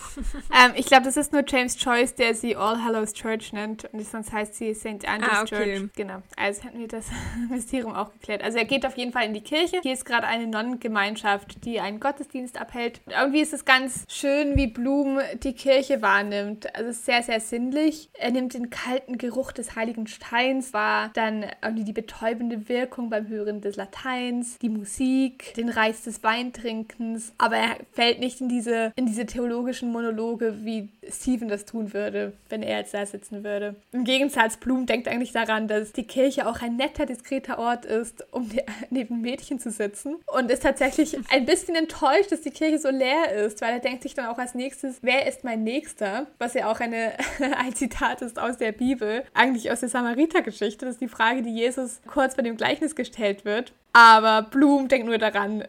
[0.52, 3.86] ähm, ich glaube, das ist nur James Joyce, der sie All Hallows Church nennt.
[3.94, 5.08] Und sonst heißt sie St.
[5.08, 5.80] Andrews ah, okay.
[5.80, 5.90] Church.
[5.96, 6.22] Genau.
[6.38, 7.06] Also hätten wir das
[7.50, 8.44] Mysterium auch geklärt.
[8.44, 9.80] Also er geht auf jeden Fall in die Kirche.
[9.82, 13.02] Hier ist gerade eine Nonnengemeinschaft, die einen Gottesdienst abhält.
[13.08, 16.74] Irgendwie ist es ganz schön, wie Blum die Kirche wahrnimmt.
[16.76, 18.10] Also es ist sehr, sehr sinnlich.
[18.14, 23.28] Er nimmt den kalten Geruch des heiligen Steins wahr, dann irgendwie die betäubende Wirkung beim
[23.28, 27.34] Hören des Lateins, die Musik, den Reiz des Weintrinkens.
[27.38, 32.34] Aber er fällt nicht in diese, in diese theologischen Monologe, wie Steven das tun würde,
[32.50, 33.76] wenn er jetzt da sitzen würde.
[33.92, 38.26] Im Gegensatz, Blum denkt eigentlich daran, dass die Kirche auch ein netter, diskreter Ort ist,
[38.32, 38.50] um
[38.90, 40.16] neben Mädchen zu sitzen.
[40.28, 44.04] Und ist tatsächlich ein bisschen enttäuscht, dass die Kirche so leer ist, weil er denkt
[44.04, 46.28] sich dann auch als nächstes, wer ist mein Nächster?
[46.38, 47.14] Was ja auch eine,
[47.58, 50.86] ein Zitat ist aus der Bibel, eigentlich aus der Samariter-Geschichte.
[50.86, 53.74] Das ist die Frage, die Jesus kurz bei dem Gleichnis gestellt wird.
[53.94, 55.64] Aber Blum denkt nur daran,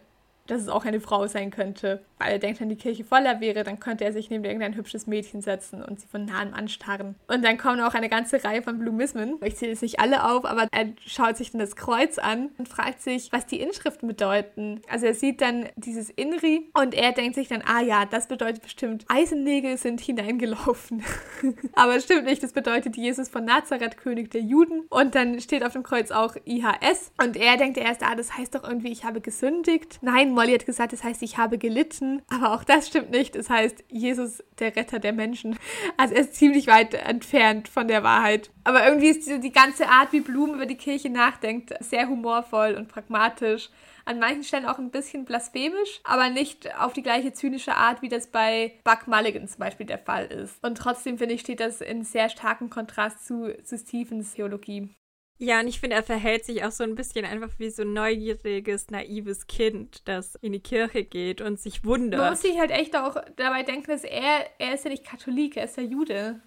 [0.47, 2.01] dass es auch eine Frau sein könnte.
[2.19, 5.07] Weil er denkt, wenn die Kirche voller wäre, dann könnte er sich neben irgendein hübsches
[5.07, 7.17] Mädchen setzen und sie von nahem anstarren.
[7.29, 9.37] Und dann kommen auch eine ganze Reihe von Blumismen.
[9.45, 12.69] Ich zähle jetzt nicht alle auf, aber er schaut sich dann das Kreuz an und
[12.69, 14.81] fragt sich, was die Inschriften bedeuten.
[14.89, 18.63] Also er sieht dann dieses Inri und er denkt sich dann, ah ja, das bedeutet
[18.63, 21.03] bestimmt, Eisennägel sind hineingelaufen.
[21.75, 24.87] aber stimmt nicht, das bedeutet Jesus von Nazareth, König der Juden.
[24.89, 27.13] Und dann steht auf dem Kreuz auch IHS.
[27.23, 29.99] Und er denkt erst, ah, das heißt doch irgendwie, ich habe gesündigt.
[30.01, 32.06] Nein, Molly hat gesagt, das heißt, ich habe gelitten.
[32.29, 33.37] Aber auch das stimmt nicht.
[33.37, 35.59] Es heißt, Jesus, der Retter der Menschen.
[35.97, 38.51] Also er ist ziemlich weit entfernt von der Wahrheit.
[38.65, 42.75] Aber irgendwie ist die, die ganze Art, wie Blum über die Kirche nachdenkt, sehr humorvoll
[42.75, 43.71] und pragmatisch
[44.07, 48.09] an manchen Stellen auch ein bisschen blasphemisch, aber nicht auf die gleiche zynische Art, wie
[48.09, 50.65] das bei Buck Mulligan zum Beispiel der Fall ist.
[50.65, 54.96] Und trotzdem, finde ich, steht das in sehr starkem Kontrast zu, zu Stephens Theologie.
[55.39, 57.93] Ja, und ich finde, er verhält sich auch so ein bisschen einfach wie so ein
[57.93, 62.21] neugieriges, naives Kind, das in die Kirche geht und sich wundert.
[62.21, 65.57] Man muss sich halt echt auch dabei denken, dass er, er ist ja nicht Katholik,
[65.57, 66.41] er ist ja Jude.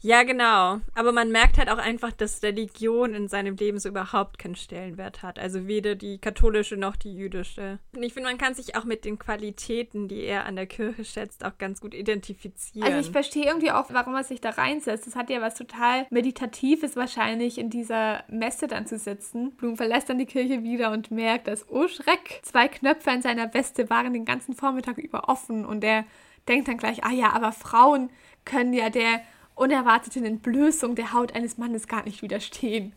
[0.00, 0.80] Ja, genau.
[0.94, 5.22] Aber man merkt halt auch einfach, dass Religion in seinem Leben so überhaupt keinen Stellenwert
[5.22, 5.38] hat.
[5.38, 7.78] Also weder die katholische noch die jüdische.
[7.94, 11.04] Und ich finde, man kann sich auch mit den Qualitäten, die er an der Kirche
[11.04, 12.86] schätzt, auch ganz gut identifizieren.
[12.86, 15.06] Also ich verstehe irgendwie auch, warum er sich da reinsetzt.
[15.06, 19.52] Das hat ja was total Meditatives wahrscheinlich, in dieser Messe dann zu sitzen.
[19.56, 23.52] Blum verlässt dann die Kirche wieder und merkt, dass, oh Schreck, zwei Knöpfe an seiner
[23.54, 25.64] Weste waren den ganzen Vormittag über offen.
[25.64, 26.04] Und er
[26.48, 28.10] denkt dann gleich, ah ja, aber Frauen
[28.44, 29.20] können ja der
[29.60, 32.94] unerwarteten Entblößung der Haut eines Mannes gar nicht widerstehen.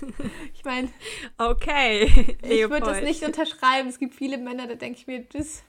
[0.54, 0.88] ich meine,
[1.36, 3.88] okay, ich würde das nicht unterschreiben.
[3.88, 5.62] Es gibt viele Männer, da denke ich mir, das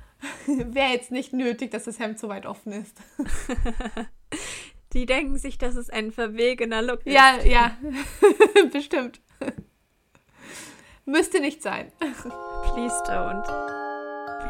[0.46, 2.96] wäre jetzt nicht nötig, dass das Hemd so weit offen ist.
[4.92, 7.14] Die denken sich, dass es ein verwegener Look ist.
[7.14, 7.76] Ja, ja,
[8.72, 9.20] bestimmt.
[11.04, 11.90] Müsste nicht sein.
[11.98, 13.81] Please don't.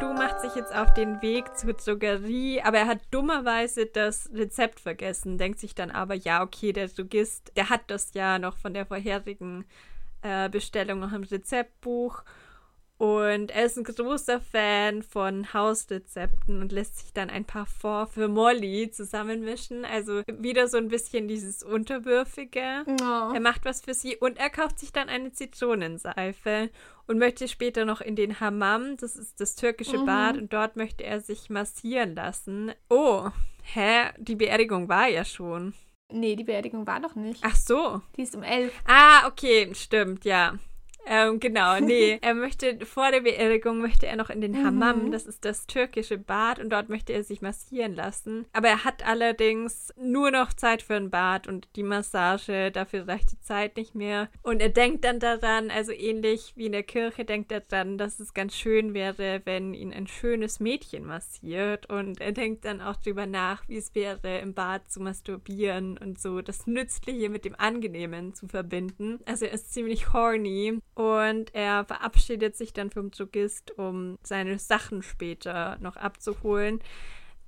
[0.03, 4.81] Blue macht sich jetzt auf den Weg zur Drogerie, aber er hat dummerweise das Rezept
[4.81, 8.75] vergessen, denkt sich dann aber, ja, okay, der Drogist, der hat das ja noch von
[8.75, 9.65] der vorherigen
[10.23, 12.25] äh, Bestellung noch im Rezeptbuch
[12.99, 18.29] und er ist ein großer Fan von Hausrezepten und lässt sich dann ein Parfum für
[18.29, 19.85] Molly zusammenmischen.
[19.85, 22.85] Also wieder so ein bisschen dieses Unterwürfige.
[22.87, 23.33] Oh.
[23.35, 26.71] Er macht was für sie und er kauft sich dann eine Zitronenseife
[27.07, 30.07] und möchte später noch in den Hammam, das ist das türkische mhm.
[30.07, 32.73] Bad, und dort möchte er sich massieren lassen.
[32.89, 33.29] Oh,
[33.63, 34.11] hä?
[34.19, 35.75] Die Beerdigung war ja schon.
[36.13, 37.41] Nee, die Beerdigung war noch nicht.
[37.43, 38.01] Ach so.
[38.17, 38.73] Die ist um elf.
[38.87, 40.59] Ah, okay, stimmt, ja.
[41.07, 42.19] Ähm, genau, nee.
[42.23, 45.13] er möchte, vor der Beerdigung möchte er noch in den Hammam, mhm.
[45.13, 48.47] das ist das türkische Bad, und dort möchte er sich massieren lassen.
[48.53, 53.33] Aber er hat allerdings nur noch Zeit für ein Bad und die Massage, dafür reicht
[53.33, 54.29] die Zeit nicht mehr.
[54.43, 58.21] Und er denkt dann daran, also ähnlich wie in der Kirche, denkt er dann, dass
[58.21, 61.91] es ganz schön wäre, wenn ihn ein schönes Mädchen massiert.
[61.91, 66.21] Und er denkt dann auch drüber nach, wie es wäre, im Bad zu masturbieren und
[66.21, 69.21] so das Nützliche mit dem Angenehmen zu verbinden.
[69.27, 75.03] Also er ist ziemlich horny und er verabschiedet sich dann vom Drogist, um seine Sachen
[75.03, 76.81] später noch abzuholen.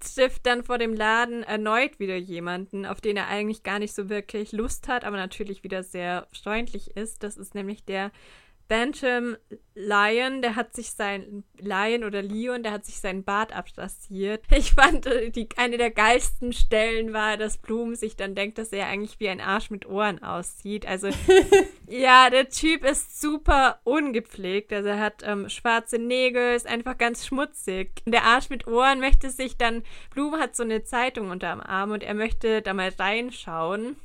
[0.00, 4.08] Trifft dann vor dem Laden erneut wieder jemanden, auf den er eigentlich gar nicht so
[4.08, 7.22] wirklich Lust hat, aber natürlich wieder sehr freundlich ist.
[7.22, 8.10] Das ist nämlich der
[8.68, 9.36] Bantam
[9.74, 14.44] Lion, der hat sich sein Lion oder Leon, der hat sich seinen Bart abrasiert.
[14.56, 18.72] Ich fand äh, die eine der geilsten Stellen war, dass Bloom sich dann denkt, dass
[18.72, 20.86] er eigentlich wie ein Arsch mit Ohren aussieht.
[20.86, 21.08] Also
[21.88, 24.72] ja, der Typ ist super ungepflegt.
[24.72, 28.02] Also er hat ähm, schwarze Nägel, ist einfach ganz schmutzig.
[28.06, 32.02] Der Arsch mit Ohren möchte sich dann Bloom hat so eine Zeitung unterm Arm und
[32.02, 33.96] er möchte da mal reinschauen.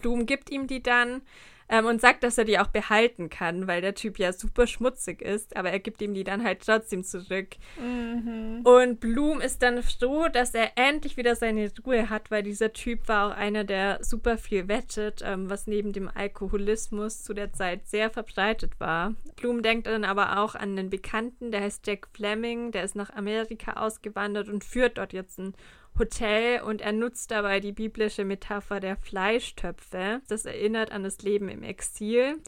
[0.00, 1.22] Bloom gibt ihm die dann
[1.70, 5.22] ähm, und sagt, dass er die auch behalten kann, weil der Typ ja super schmutzig
[5.22, 7.56] ist, aber er gibt ihm die dann halt trotzdem zurück.
[7.78, 8.60] Mhm.
[8.64, 13.08] Und Bloom ist dann froh, dass er endlich wieder seine Ruhe hat, weil dieser Typ
[13.08, 17.86] war auch einer, der super viel wettet, ähm, was neben dem Alkoholismus zu der Zeit
[17.86, 19.14] sehr verbreitet war.
[19.36, 23.10] Bloom denkt dann aber auch an einen Bekannten, der heißt Jack Fleming, der ist nach
[23.14, 25.54] Amerika ausgewandert und führt dort jetzt ein
[25.98, 30.20] Hotel und er nutzt dabei die biblische Metapher der Fleischtöpfe.
[30.28, 32.40] Das erinnert an das Leben im Exil.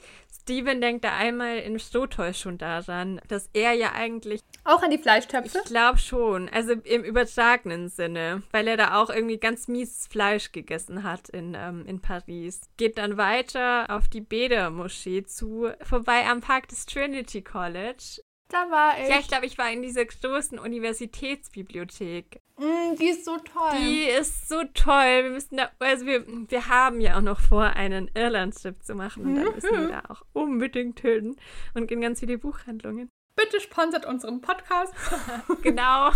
[0.43, 4.41] Steven denkt da einmal in Stotoy schon daran, dass er ja eigentlich.
[4.65, 5.59] Auch an die Fleischtöpfe?
[5.59, 6.49] Ich glaube schon.
[6.49, 8.43] Also im übertragenen Sinne.
[8.51, 12.63] Weil er da auch irgendwie ganz mies Fleisch gegessen hat in, ähm, in Paris.
[12.77, 18.21] Geht dann weiter auf die Beda-Moschee zu, vorbei am Park des Trinity College.
[18.53, 19.09] Da war ich.
[19.09, 22.39] Ja, ich glaube, ich war in dieser großen Universitätsbibliothek.
[22.59, 23.79] Mm, die ist so toll.
[23.81, 25.25] Die ist so toll.
[25.25, 29.25] Wir müssen da, also wir, wir haben ja auch noch vor, einen Irland-Trip zu machen.
[29.25, 31.37] Und da müssen wir da auch unbedingt hin
[31.73, 33.09] und in ganz viele Buchhandlungen.
[33.37, 34.93] bitte sponsert unseren Podcast.
[35.63, 36.11] genau.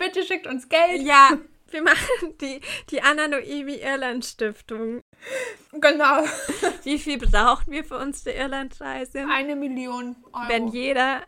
[0.00, 1.02] bitte schickt uns Geld.
[1.02, 1.38] Ja,
[1.70, 5.00] wir machen die, die Anna Noemi Irland Stiftung.
[5.70, 6.24] Genau.
[6.82, 9.26] Wie viel brauchen wir für unsere Irlandreise?
[9.30, 10.48] Eine Million Euro.
[10.48, 11.22] Wenn jeder,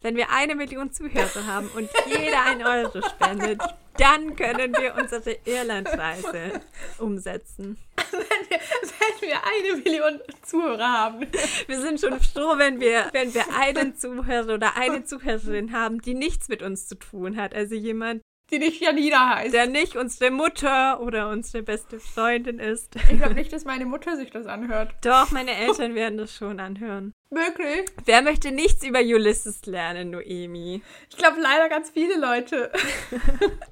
[0.00, 3.60] wenn wir eine Million Zuhörer haben und jeder ein Euro spendet,
[3.98, 6.60] dann können wir unsere Irlandreise
[6.98, 7.78] umsetzen.
[8.10, 11.26] wenn, wir, wenn wir eine Million Zuhörer haben.
[11.66, 16.14] Wir sind schon froh, wenn wir, wenn wir einen Zuhörer oder eine Zuhörerin haben, die
[16.14, 17.54] nichts mit uns zu tun hat.
[17.54, 19.54] Also jemand, die nicht Janina heißt.
[19.54, 22.94] Der nicht unsere Mutter oder unsere beste Freundin ist.
[23.10, 24.94] Ich glaube nicht, dass meine Mutter sich das anhört.
[25.02, 27.12] Doch, meine Eltern werden das schon anhören.
[27.30, 27.86] Wirklich?
[28.04, 30.82] Wer möchte nichts über Ulysses lernen, Noemi?
[31.08, 32.70] Ich glaube leider ganz viele Leute.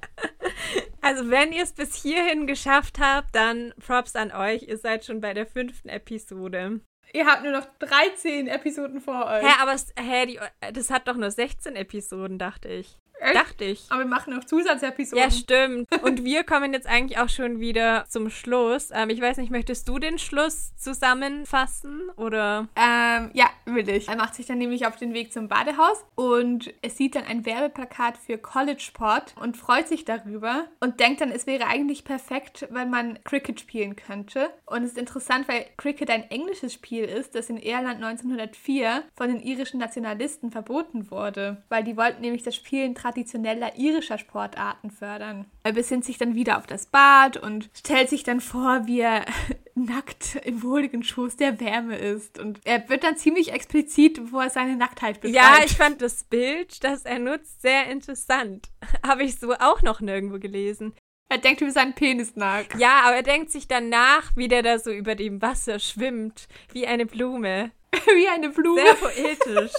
[1.02, 4.62] also wenn ihr es bis hierhin geschafft habt, dann Props an euch.
[4.62, 6.80] Ihr seid schon bei der fünften Episode.
[7.12, 9.42] Ihr habt nur noch 13 Episoden vor euch.
[9.42, 10.40] Hä, aber es, hä, die,
[10.72, 12.98] das hat doch nur 16 Episoden, dachte ich.
[13.20, 13.36] Echt?
[13.36, 13.84] Dachte ich.
[13.90, 15.22] Aber wir machen noch Zusatzepisoden.
[15.22, 15.88] Ja, stimmt.
[16.02, 18.90] Und wir kommen jetzt eigentlich auch schon wieder zum Schluss.
[18.92, 22.68] Ähm, ich weiß nicht, möchtest du den Schluss zusammenfassen oder?
[22.76, 24.08] Ähm, ja, will ich.
[24.08, 27.44] Er macht sich dann nämlich auf den Weg zum Badehaus und es sieht dann ein
[27.44, 32.68] Werbeplakat für College Sport und freut sich darüber und denkt dann, es wäre eigentlich perfekt,
[32.70, 34.50] wenn man Cricket spielen könnte.
[34.66, 39.28] Und es ist interessant, weil Cricket ein englisches Spiel ist, das in Irland 1904 von
[39.28, 45.46] den irischen Nationalisten verboten wurde, weil die wollten nämlich das Spielen traditioneller irischer Sportarten fördern.
[45.62, 49.24] Er besinnt sich dann wieder auf das Bad und stellt sich dann vor, wie er
[49.74, 52.38] nackt im wohligen Schoß der Wärme ist.
[52.38, 55.36] Und er wird dann ziemlich explizit, wo er seine Nacktheit beschreibt.
[55.36, 58.68] Ja, ich fand das Bild, das er nutzt, sehr interessant.
[59.06, 60.94] Habe ich so auch noch nirgendwo gelesen.
[61.30, 62.64] Er denkt über seinen Penis nach.
[62.76, 66.48] Ja, aber er denkt sich dann nach, wie der da so über dem Wasser schwimmt,
[66.72, 67.70] wie eine Blume.
[67.92, 68.82] wie eine Blume.
[68.82, 69.70] Sehr poetisch.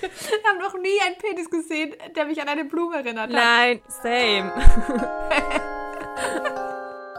[0.00, 3.32] ich habe noch nie einen Penis gesehen, der mich an eine Blume erinnert hat.
[3.32, 4.52] Nein, same.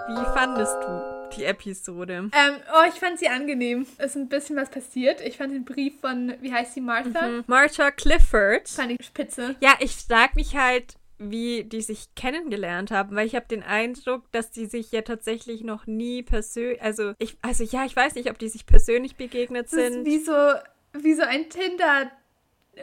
[0.07, 2.29] wie fandest du die Episode?
[2.31, 3.85] Ähm, oh, ich fand sie angenehm.
[3.97, 5.19] Es ist ein bisschen was passiert.
[5.19, 7.27] Ich fand den Brief von, wie heißt sie, Martha?
[7.27, 7.43] Mhm.
[7.47, 8.69] Martha Clifford.
[8.69, 9.57] Fand ich spitze.
[9.59, 10.95] Ja, ich frag mich halt,
[11.29, 15.63] wie die sich kennengelernt haben, weil ich habe den Eindruck, dass die sich ja tatsächlich
[15.63, 19.65] noch nie persönlich, also ich, also ja, ich weiß nicht, ob die sich persönlich begegnet
[19.65, 20.05] das sind.
[20.07, 20.53] Ist wie so,
[20.93, 22.11] wie so ein Tinder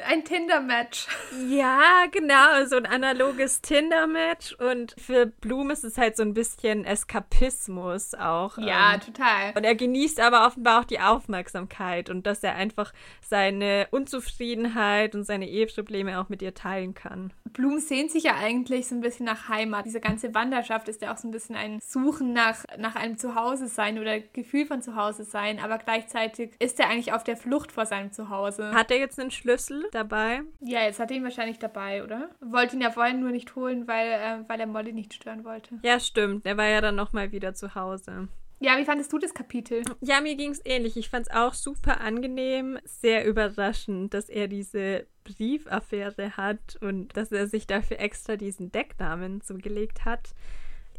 [0.07, 1.07] ein Tinder-Match.
[1.49, 4.55] Ja, genau, so ein analoges Tinder-Match.
[4.55, 8.59] Und für Bloom ist es halt so ein bisschen Eskapismus auch.
[8.59, 9.53] Ja, ähm, total.
[9.55, 12.93] Und er genießt aber offenbar auch die Aufmerksamkeit und dass er einfach
[13.29, 17.33] seine Unzufriedenheit und seine Eheprobleme auch mit ihr teilen kann.
[17.53, 19.87] Bloom sehnt sich ja eigentlich so ein bisschen nach Heimat.
[19.87, 23.69] Diese ganze Wanderschaft ist ja auch so ein bisschen ein Suchen nach, nach einem Zuhause
[23.69, 25.59] sein oder Gefühl von Zuhause sein.
[25.59, 28.73] Aber gleichzeitig ist er eigentlich auf der Flucht vor seinem Zuhause.
[28.73, 29.89] Hat er jetzt einen Schlüssel?
[29.93, 30.43] dabei.
[30.61, 32.31] Ja, jetzt hat er ihn wahrscheinlich dabei, oder?
[32.41, 35.79] Wollte ihn ja vorhin nur nicht holen, weil, äh, weil er Molly nicht stören wollte.
[35.83, 36.47] Ja, stimmt.
[36.47, 38.29] Er war ja dann nochmal wieder zu Hause.
[38.61, 39.83] Ja, wie fandest du das Kapitel?
[40.01, 40.97] Ja, mir ging es ähnlich.
[40.97, 47.31] Ich fand es auch super angenehm, sehr überraschend, dass er diese Briefaffäre hat und dass
[47.31, 50.35] er sich dafür extra diesen Decknamen zugelegt hat.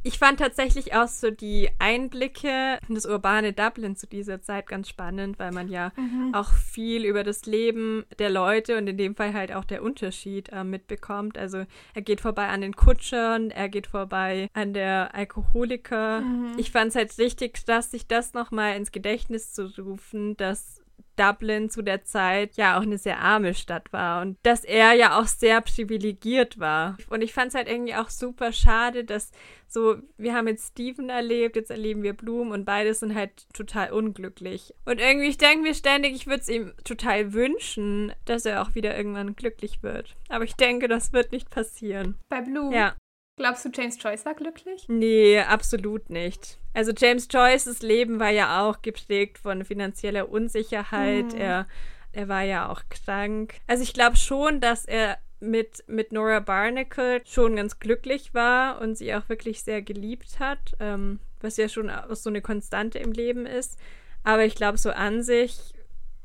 [0.02, 4.88] Ich fand tatsächlich auch so die Einblicke in das urbane Dublin zu dieser Zeit ganz
[4.88, 6.34] spannend, weil man ja mhm.
[6.34, 10.50] auch viel über das Leben der Leute und in dem Fall halt auch der Unterschied
[10.54, 11.38] äh, mitbekommt.
[11.38, 16.22] Also er geht vorbei an den Kutschern, er geht vorbei an der Alkoholiker.
[16.22, 16.54] Mhm.
[16.58, 20.79] Ich fand es halt richtig, dass sich das nochmal ins Gedächtnis zu rufen, dass
[21.20, 25.20] Dublin zu der Zeit ja auch eine sehr arme Stadt war und dass er ja
[25.20, 26.98] auch sehr privilegiert war.
[27.10, 29.32] Und ich fand es halt irgendwie auch super schade, dass
[29.68, 33.92] so, wir haben jetzt Steven erlebt, jetzt erleben wir Bloom und beide sind halt total
[33.92, 34.74] unglücklich.
[34.86, 38.74] Und irgendwie, ich denke mir ständig, ich würde es ihm total wünschen, dass er auch
[38.74, 40.16] wieder irgendwann glücklich wird.
[40.28, 42.18] Aber ich denke, das wird nicht passieren.
[42.30, 42.72] Bei Bloom?
[42.72, 42.96] Ja.
[43.40, 44.84] Glaubst du, James Joyce war glücklich?
[44.90, 46.58] Nee, absolut nicht.
[46.74, 51.32] Also James Joyces Leben war ja auch geprägt von finanzieller Unsicherheit.
[51.32, 51.40] Mhm.
[51.40, 51.68] Er,
[52.12, 53.54] er war ja auch krank.
[53.66, 58.98] Also ich glaube schon, dass er mit, mit Nora Barnacle schon ganz glücklich war und
[58.98, 63.46] sie auch wirklich sehr geliebt hat, ähm, was ja schon so eine Konstante im Leben
[63.46, 63.80] ist.
[64.26, 65.74] Aber ich glaube, so an sich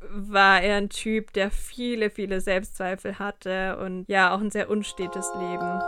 [0.00, 5.31] war er ein Typ, der viele, viele Selbstzweifel hatte und ja, auch ein sehr unstetes
[5.38, 5.81] Leben.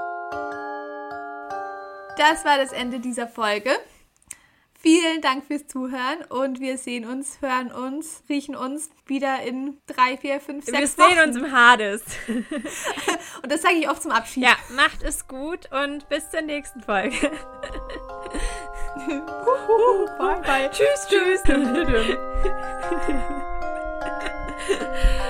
[2.16, 3.70] Das war das Ende dieser Folge.
[4.78, 10.16] Vielen Dank fürs Zuhören und wir sehen uns, hören uns, riechen uns wieder in drei,
[10.16, 11.14] vier, fünf, sechs Wir Wochen.
[11.14, 12.02] sehen uns im Hades.
[13.42, 14.44] und das sage ich oft zum Abschied.
[14.44, 17.16] Ja, macht es gut und bis zur nächsten Folge.
[20.18, 20.70] bye, bye.
[20.70, 21.42] Tschüss, tschüss.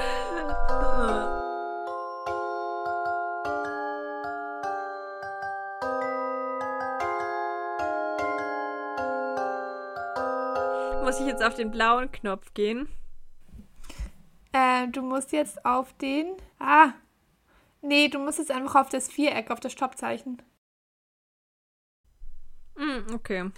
[11.16, 12.90] Muss ich jetzt auf den blauen Knopf gehen?
[14.52, 16.36] Äh, du musst jetzt auf den.
[16.58, 16.92] Ah.
[17.80, 20.42] Nee, du musst jetzt einfach auf das Viereck, auf das Stoppzeichen.
[22.76, 23.50] Mm, okay.